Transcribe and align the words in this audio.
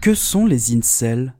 Que 0.00 0.14
sont 0.14 0.46
les 0.46 0.74
incels? 0.74 1.34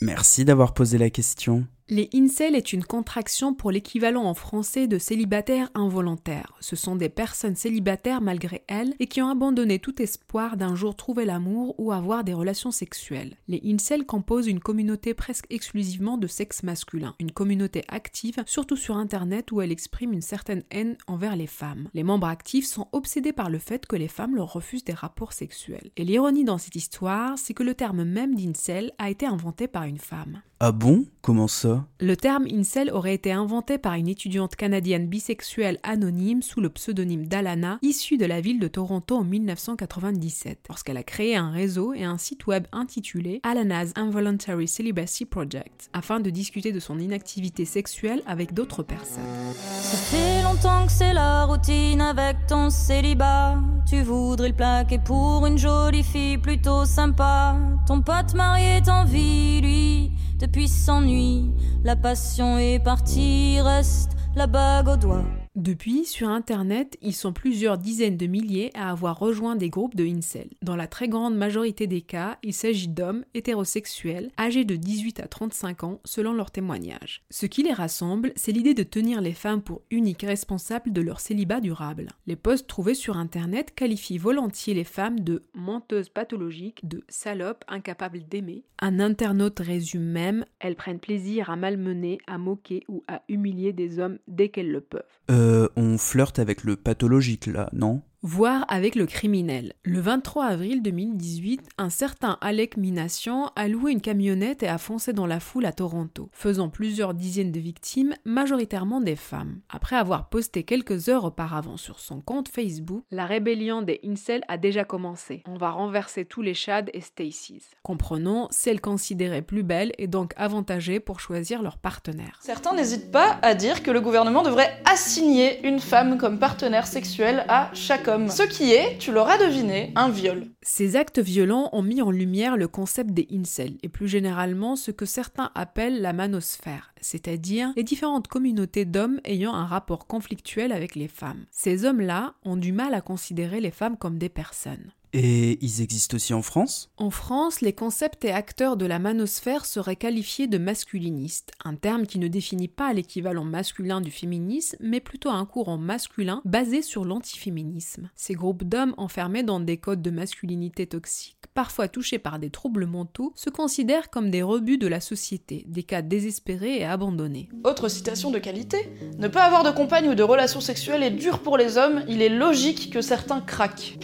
Merci 0.00 0.44
d'avoir 0.44 0.74
posé 0.74 0.98
la 0.98 1.10
question. 1.10 1.64
Les 1.88 2.08
incels 2.14 2.54
est 2.54 2.72
une 2.72 2.84
contraction 2.84 3.54
pour 3.54 3.70
l'équivalent 3.70 4.24
en 4.24 4.34
français 4.34 4.86
de 4.86 4.98
célibataire 4.98 5.68
involontaire. 5.74 6.54
Ce 6.60 6.76
sont 6.76 6.96
des 6.96 7.08
personnes 7.08 7.56
célibataires 7.56 8.20
malgré 8.20 8.62
elles 8.68 8.94
et 9.00 9.08
qui 9.08 9.20
ont 9.20 9.28
abandonné 9.28 9.78
tout 9.78 10.00
espoir 10.00 10.56
d'un 10.56 10.76
jour 10.76 10.94
trouver 10.94 11.24
l'amour 11.24 11.74
ou 11.78 11.92
avoir 11.92 12.22
des 12.22 12.34
relations 12.34 12.70
sexuelles. 12.70 13.36
Les 13.48 13.60
incels 13.64 14.06
composent 14.06 14.46
une 14.46 14.60
communauté 14.60 15.12
presque 15.12 15.46
exclusivement 15.50 16.16
de 16.16 16.28
sexe 16.28 16.62
masculin, 16.62 17.14
une 17.18 17.32
communauté 17.32 17.84
active, 17.88 18.42
surtout 18.46 18.76
sur 18.76 18.96
internet 18.96 19.50
où 19.50 19.60
elle 19.60 19.72
exprime 19.72 20.12
une 20.12 20.22
certaine 20.22 20.62
haine 20.70 20.96
envers 21.08 21.36
les 21.36 21.48
femmes. 21.48 21.88
Les 21.94 22.04
membres 22.04 22.28
actifs 22.28 22.66
sont 22.66 22.88
obsédés 22.92 23.32
par 23.32 23.50
le 23.50 23.58
fait 23.58 23.86
que 23.86 23.96
les 23.96 24.08
femmes 24.08 24.36
leur 24.36 24.52
refusent 24.52 24.84
des 24.84 24.92
rapports 24.92 25.32
sexuels. 25.32 25.90
Et 25.96 26.04
l'ironie 26.04 26.44
dans 26.44 26.58
cette 26.58 26.76
histoire, 26.76 27.36
c'est 27.38 27.54
que 27.54 27.64
le 27.64 27.74
terme 27.74 28.04
même 28.04 28.36
d'incel 28.36 28.92
a 28.98 29.10
été 29.10 29.26
inventé 29.26 29.66
par 29.66 29.82
une 29.82 29.98
femme. 29.98 30.40
Ah 30.64 30.70
bon? 30.70 31.06
Comment 31.22 31.48
ça? 31.48 31.86
Le 31.98 32.16
terme 32.16 32.46
incel 32.48 32.88
aurait 32.92 33.14
été 33.14 33.32
inventé 33.32 33.78
par 33.78 33.94
une 33.94 34.06
étudiante 34.06 34.54
canadienne 34.54 35.08
bisexuelle 35.08 35.80
anonyme 35.82 36.40
sous 36.40 36.60
le 36.60 36.68
pseudonyme 36.68 37.26
d'Alana, 37.26 37.80
issue 37.82 38.16
de 38.16 38.26
la 38.26 38.40
ville 38.40 38.60
de 38.60 38.68
Toronto 38.68 39.16
en 39.16 39.24
1997, 39.24 40.60
lorsqu'elle 40.68 40.98
a 40.98 41.02
créé 41.02 41.34
un 41.34 41.50
réseau 41.50 41.94
et 41.94 42.04
un 42.04 42.16
site 42.16 42.46
web 42.46 42.68
intitulé 42.70 43.40
Alana's 43.42 43.90
Involuntary 43.96 44.68
Celibacy 44.68 45.24
Project, 45.24 45.90
afin 45.94 46.20
de 46.20 46.30
discuter 46.30 46.70
de 46.70 46.78
son 46.78 47.00
inactivité 47.00 47.64
sexuelle 47.64 48.22
avec 48.28 48.54
d'autres 48.54 48.84
personnes. 48.84 49.24
Ça 49.56 49.96
fait 49.96 50.44
longtemps 50.44 50.86
que 50.86 50.92
c'est 50.92 51.12
la 51.12 51.44
routine 51.44 52.00
avec 52.00 52.36
ton 52.46 52.70
célibat. 52.70 53.58
Tu 53.84 54.00
voudrais 54.02 54.50
le 54.50 54.54
plaquer 54.54 55.00
pour 55.00 55.44
une 55.44 55.58
jolie 55.58 56.04
fille 56.04 56.38
plutôt 56.38 56.84
sympa. 56.84 57.56
Ton 57.88 58.00
pote 58.00 58.34
marié 58.34 58.80
t'envie, 58.80 59.60
lui 59.60 60.12
depuis 60.42 60.66
s'ennuie. 60.66 61.54
La 61.84 61.94
passion 61.94 62.58
est 62.58 62.80
partie, 62.80 63.60
reste 63.60 64.10
la 64.34 64.48
bague 64.48 64.88
au 64.88 64.96
doigt. 64.96 65.24
Depuis, 65.54 66.06
sur 66.06 66.30
Internet, 66.30 66.96
ils 67.02 67.14
sont 67.14 67.34
plusieurs 67.34 67.76
dizaines 67.76 68.16
de 68.16 68.26
milliers 68.26 68.70
à 68.72 68.90
avoir 68.90 69.18
rejoint 69.18 69.54
des 69.54 69.68
groupes 69.68 69.94
de 69.94 70.06
incel. 70.06 70.48
Dans 70.62 70.76
la 70.76 70.86
très 70.86 71.08
grande 71.08 71.36
majorité 71.36 71.86
des 71.86 72.00
cas, 72.00 72.38
il 72.42 72.54
s'agit 72.54 72.88
d'hommes 72.88 73.26
hétérosexuels 73.34 74.30
âgés 74.40 74.64
de 74.64 74.76
18 74.76 75.20
à 75.20 75.28
35 75.28 75.84
ans 75.84 76.00
selon 76.06 76.32
leurs 76.32 76.52
témoignages. 76.52 77.22
Ce 77.28 77.44
qui 77.44 77.62
les 77.62 77.74
rassemble, 77.74 78.32
c'est 78.34 78.52
l'idée 78.52 78.72
de 78.72 78.82
tenir 78.82 79.20
les 79.20 79.34
femmes 79.34 79.60
pour 79.60 79.82
uniques 79.90 80.22
responsables 80.22 80.90
de 80.90 81.02
leur 81.02 81.20
célibat 81.20 81.60
durable. 81.60 82.08
Les 82.26 82.36
posts 82.36 82.66
trouvés 82.66 82.94
sur 82.94 83.18
Internet 83.18 83.74
qualifient 83.74 84.16
volontiers 84.16 84.72
les 84.72 84.84
femmes 84.84 85.20
de 85.20 85.42
menteuses 85.54 86.08
pathologiques, 86.08 86.88
de 86.88 87.04
salopes 87.08 87.64
incapables 87.68 88.26
d'aimer. 88.26 88.64
Un 88.80 89.00
internaute 89.00 89.58
résume 89.58 90.02
même 90.02 90.46
elles 90.60 90.76
prennent 90.76 90.98
plaisir 90.98 91.50
à 91.50 91.56
malmener, 91.56 92.18
à 92.26 92.38
moquer 92.38 92.84
ou 92.88 93.04
à 93.06 93.22
humilier 93.28 93.72
des 93.72 93.98
hommes 93.98 94.18
dès 94.28 94.48
qu'elles 94.48 94.70
le 94.70 94.80
peuvent. 94.80 95.02
Euh, 95.30 95.41
on 95.76 95.98
flirte 95.98 96.38
avec 96.38 96.64
le 96.64 96.76
pathologique 96.76 97.46
là, 97.46 97.68
non? 97.72 98.02
Voire 98.22 98.64
avec 98.68 98.94
le 98.94 99.06
criminel. 99.06 99.72
Le 99.82 100.00
23 100.00 100.44
avril 100.44 100.80
2018, 100.80 101.68
un 101.76 101.90
certain 101.90 102.38
Alec 102.40 102.76
Minassian 102.76 103.50
a 103.56 103.66
loué 103.66 103.90
une 103.90 104.00
camionnette 104.00 104.62
et 104.62 104.68
a 104.68 104.78
foncé 104.78 105.12
dans 105.12 105.26
la 105.26 105.40
foule 105.40 105.66
à 105.66 105.72
Toronto, 105.72 106.28
faisant 106.32 106.68
plusieurs 106.68 107.14
dizaines 107.14 107.50
de 107.50 107.58
victimes, 107.58 108.14
majoritairement 108.24 109.00
des 109.00 109.16
femmes. 109.16 109.58
Après 109.68 109.96
avoir 109.96 110.28
posté 110.28 110.62
quelques 110.62 111.08
heures 111.08 111.24
auparavant 111.24 111.76
sur 111.76 111.98
son 111.98 112.20
compte 112.20 112.48
Facebook, 112.48 113.02
la 113.10 113.26
rébellion 113.26 113.82
des 113.82 114.00
incels 114.04 114.44
a 114.46 114.56
déjà 114.56 114.84
commencé. 114.84 115.42
On 115.48 115.56
va 115.56 115.70
renverser 115.70 116.24
tous 116.24 116.42
les 116.42 116.54
Chad 116.54 116.90
et 116.94 117.00
Stacy's. 117.00 117.70
Comprenons, 117.82 118.46
celles 118.50 118.80
considérées 118.80 119.42
plus 119.42 119.64
belles 119.64 119.92
et 119.98 120.06
donc 120.06 120.32
avantagées 120.36 121.00
pour 121.00 121.18
choisir 121.18 121.60
leur 121.60 121.76
partenaire. 121.76 122.38
Certains 122.40 122.74
n'hésitent 122.74 123.10
pas 123.10 123.40
à 123.42 123.56
dire 123.56 123.82
que 123.82 123.90
le 123.90 124.00
gouvernement 124.00 124.44
devrait 124.44 124.80
assigner 124.84 125.66
une 125.66 125.80
femme 125.80 126.18
comme 126.18 126.38
partenaire 126.38 126.86
sexuel 126.86 127.44
à 127.48 127.70
chaque 127.74 128.06
homme. 128.06 128.11
Ce 128.28 128.42
qui 128.42 128.72
est, 128.72 128.98
tu 128.98 129.12
l'auras 129.12 129.38
deviné, 129.38 129.92
un 129.96 130.08
viol. 130.08 130.46
Ces 130.62 130.96
actes 130.96 131.18
violents 131.18 131.70
ont 131.72 131.82
mis 131.82 132.02
en 132.02 132.10
lumière 132.10 132.56
le 132.56 132.68
concept 132.68 133.10
des 133.10 133.26
incels 133.32 133.76
et 133.82 133.88
plus 133.88 134.08
généralement 134.08 134.76
ce 134.76 134.90
que 134.90 135.06
certains 135.06 135.50
appellent 135.54 136.00
la 136.00 136.12
manosphère, 136.12 136.92
c'est-à-dire 137.00 137.72
les 137.76 137.82
différentes 137.82 138.28
communautés 138.28 138.84
d'hommes 138.84 139.20
ayant 139.24 139.54
un 139.54 139.66
rapport 139.66 140.06
conflictuel 140.06 140.72
avec 140.72 140.94
les 140.94 141.08
femmes. 141.08 141.44
Ces 141.50 141.84
hommes-là 141.84 142.34
ont 142.44 142.56
du 142.56 142.72
mal 142.72 142.94
à 142.94 143.00
considérer 143.00 143.60
les 143.60 143.70
femmes 143.70 143.96
comme 143.96 144.18
des 144.18 144.28
personnes. 144.28 144.92
Et 145.12 145.58
ils 145.60 145.82
existent 145.82 146.16
aussi 146.16 146.32
en 146.32 146.42
France? 146.42 146.90
En 146.96 147.10
France, 147.10 147.60
les 147.60 147.74
concepts 147.74 148.24
et 148.24 148.32
acteurs 148.32 148.76
de 148.76 148.86
la 148.86 148.98
manosphère 148.98 149.66
seraient 149.66 149.96
qualifiés 149.96 150.46
de 150.46 150.56
masculinistes, 150.56 151.52
un 151.64 151.74
terme 151.74 152.06
qui 152.06 152.18
ne 152.18 152.28
définit 152.28 152.68
pas 152.68 152.92
l'équivalent 152.94 153.44
masculin 153.44 154.00
du 154.00 154.10
féminisme, 154.10 154.76
mais 154.80 155.00
plutôt 155.00 155.30
un 155.30 155.44
courant 155.44 155.76
masculin 155.76 156.40
basé 156.46 156.80
sur 156.80 157.04
l'antiféminisme. 157.04 158.10
Ces 158.16 158.34
groupes 158.34 158.64
d'hommes 158.64 158.94
enfermés 158.96 159.42
dans 159.42 159.60
des 159.60 159.76
codes 159.76 160.02
de 160.02 160.10
masculinité 160.10 160.86
toxiques, 160.86 161.36
parfois 161.52 161.88
touchés 161.88 162.18
par 162.18 162.38
des 162.38 162.50
troubles 162.50 162.86
mentaux, 162.86 163.32
se 163.36 163.50
considèrent 163.50 164.08
comme 164.08 164.30
des 164.30 164.42
rebuts 164.42 164.78
de 164.78 164.86
la 164.86 165.00
société, 165.00 165.64
des 165.68 165.82
cas 165.82 166.00
désespérés 166.00 166.78
et 166.78 166.84
abandonnés. 166.84 167.50
Autre 167.64 167.88
citation 167.88 168.30
de 168.30 168.38
qualité 168.38 168.90
Ne 169.18 169.28
pas 169.28 169.42
avoir 169.42 169.62
de 169.62 169.70
compagne 169.70 170.08
ou 170.08 170.14
de 170.14 170.22
relation 170.22 170.62
sexuelle 170.62 171.02
est 171.02 171.10
dur 171.10 171.40
pour 171.40 171.58
les 171.58 171.76
hommes, 171.76 172.02
il 172.08 172.22
est 172.22 172.30
logique 172.30 172.90
que 172.90 173.02
certains 173.02 173.42
craquent. 173.42 173.98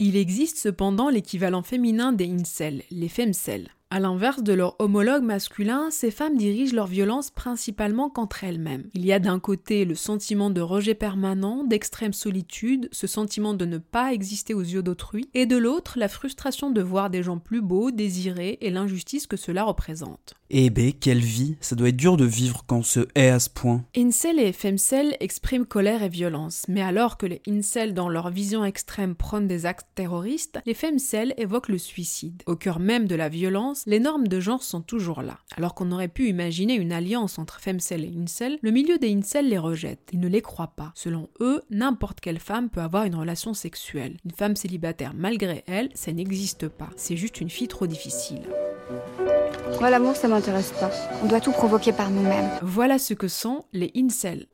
Il 0.00 0.16
existe 0.16 0.58
cependant 0.58 1.08
l'équivalent 1.08 1.62
féminin 1.62 2.12
des 2.12 2.28
incels, 2.28 2.82
les 2.90 3.08
femcels. 3.08 3.68
À 3.90 4.00
l'inverse 4.00 4.42
de 4.42 4.52
leur 4.52 4.74
homologue 4.80 5.22
masculin, 5.22 5.88
ces 5.92 6.10
femmes 6.10 6.36
dirigent 6.36 6.74
leur 6.74 6.88
violence 6.88 7.30
principalement 7.30 8.10
contre 8.10 8.42
elles-mêmes. 8.42 8.90
Il 8.94 9.06
y 9.06 9.12
a 9.12 9.20
d'un 9.20 9.38
côté 9.38 9.84
le 9.84 9.94
sentiment 9.94 10.50
de 10.50 10.60
rejet 10.60 10.96
permanent, 10.96 11.62
d'extrême 11.62 12.12
solitude, 12.12 12.88
ce 12.90 13.06
sentiment 13.06 13.54
de 13.54 13.66
ne 13.66 13.78
pas 13.78 14.12
exister 14.12 14.52
aux 14.52 14.62
yeux 14.62 14.82
d'autrui, 14.82 15.30
et 15.32 15.46
de 15.46 15.56
l'autre 15.56 15.96
la 15.96 16.08
frustration 16.08 16.72
de 16.72 16.82
voir 16.82 17.08
des 17.08 17.22
gens 17.22 17.38
plus 17.38 17.62
beaux, 17.62 17.92
désirés, 17.92 18.58
et 18.60 18.70
l'injustice 18.70 19.28
que 19.28 19.36
cela 19.36 19.62
représente. 19.62 20.34
Eh 20.56 20.70
ben, 20.70 20.92
quelle 20.92 21.18
vie 21.18 21.56
Ça 21.60 21.74
doit 21.74 21.88
être 21.88 21.96
dur 21.96 22.16
de 22.16 22.24
vivre 22.24 22.62
quand 22.64 22.76
on 22.76 22.82
se 22.84 23.08
hait 23.16 23.28
à 23.28 23.40
ce 23.40 23.50
point. 23.50 23.82
Incel 23.96 24.38
et 24.38 24.52
femcel 24.52 25.16
expriment 25.18 25.66
colère 25.66 26.04
et 26.04 26.08
violence, 26.08 26.66
mais 26.68 26.80
alors 26.80 27.18
que 27.18 27.26
les 27.26 27.42
incels 27.48 27.92
dans 27.92 28.08
leur 28.08 28.30
vision 28.30 28.64
extrême 28.64 29.16
prônent 29.16 29.48
des 29.48 29.66
actes 29.66 29.88
terroristes, 29.96 30.60
les 30.64 30.74
femcel 30.74 31.34
évoquent 31.38 31.70
le 31.70 31.78
suicide. 31.78 32.44
Au 32.46 32.54
cœur 32.54 32.78
même 32.78 33.08
de 33.08 33.16
la 33.16 33.28
violence, 33.28 33.82
les 33.86 33.98
normes 33.98 34.28
de 34.28 34.38
genre 34.38 34.62
sont 34.62 34.80
toujours 34.80 35.22
là. 35.22 35.40
Alors 35.56 35.74
qu'on 35.74 35.90
aurait 35.90 36.06
pu 36.06 36.28
imaginer 36.28 36.74
une 36.74 36.92
alliance 36.92 37.36
entre 37.40 37.58
femcel 37.58 38.04
et 38.04 38.14
incel, 38.16 38.60
le 38.62 38.70
milieu 38.70 38.96
des 38.98 39.12
incels 39.12 39.48
les 39.48 39.58
rejette. 39.58 40.08
Ils 40.12 40.20
ne 40.20 40.28
les 40.28 40.40
croient 40.40 40.74
pas. 40.76 40.92
Selon 40.94 41.30
eux, 41.40 41.62
n'importe 41.70 42.20
quelle 42.20 42.38
femme 42.38 42.70
peut 42.70 42.80
avoir 42.80 43.06
une 43.06 43.16
relation 43.16 43.54
sexuelle. 43.54 44.18
Une 44.24 44.30
femme 44.30 44.54
célibataire, 44.54 45.14
malgré 45.16 45.64
elle, 45.66 45.88
ça 45.94 46.12
n'existe 46.12 46.68
pas. 46.68 46.90
C'est 46.94 47.16
juste 47.16 47.40
une 47.40 47.50
fille 47.50 47.66
trop 47.66 47.88
difficile. 47.88 48.42
Moi, 49.80 49.90
l'amour, 49.90 50.16
ça 50.16 50.28
m'intéresse 50.28 50.72
pas. 50.72 50.90
On 51.22 51.26
doit 51.26 51.40
tout 51.40 51.52
provoquer 51.52 51.92
par 51.92 52.10
nous-mêmes. 52.10 52.50
Voilà 52.62 52.98
ce 52.98 53.14
que 53.14 53.28
sont 53.28 53.64
les 53.72 53.92
incels. 53.96 54.46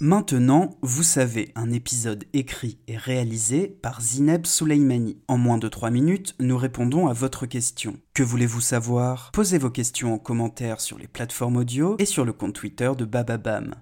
Maintenant, 0.00 0.78
vous 0.82 1.02
savez, 1.02 1.50
un 1.56 1.72
épisode 1.72 2.24
écrit 2.32 2.78
et 2.86 2.96
réalisé 2.96 3.66
par 3.66 4.00
Zineb 4.00 4.46
Souleimani. 4.46 5.18
En 5.26 5.38
moins 5.38 5.58
de 5.58 5.66
3 5.66 5.90
minutes, 5.90 6.36
nous 6.38 6.56
répondons 6.56 7.08
à 7.08 7.12
votre 7.12 7.46
question. 7.46 7.96
Que 8.14 8.22
voulez-vous 8.22 8.60
savoir? 8.60 9.30
Posez 9.32 9.58
vos 9.58 9.70
questions 9.70 10.14
en 10.14 10.18
commentaire 10.18 10.80
sur 10.80 10.98
les 10.98 11.08
plateformes 11.08 11.56
audio 11.56 11.96
et 11.98 12.04
sur 12.04 12.24
le 12.24 12.32
compte 12.32 12.54
Twitter 12.54 12.92
de 12.96 13.04
Bababam. 13.04 13.74